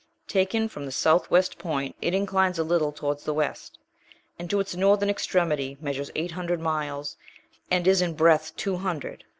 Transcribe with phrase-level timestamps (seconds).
[0.25, 3.77] Taken from the south west point it inclines a little towards the west,
[4.39, 7.17] and to its northern extremity measures eight hundred miles,
[7.69, 9.25] and is in breadth two hundred.